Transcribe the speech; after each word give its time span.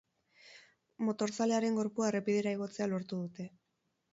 Motorzalearen 1.09 1.77
gorpua 1.81 2.09
errepidera 2.13 2.57
igotzea 2.59 2.89
lortu 2.95 3.21
dute. 3.25 3.51